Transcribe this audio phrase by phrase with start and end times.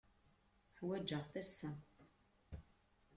[0.77, 1.71] Ḥwaǧeɣ-t assa.